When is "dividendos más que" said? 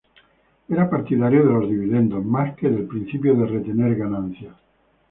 1.69-2.67